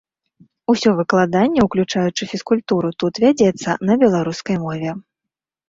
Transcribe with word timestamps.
Усё 0.73 0.89
выкладанне, 1.01 1.59
уключаючы 1.67 2.29
фізкультуру, 2.33 2.93
тут 3.05 3.21
вядзецца 3.27 3.79
на 3.91 4.01
беларускай 4.07 4.57
мове. 4.67 4.99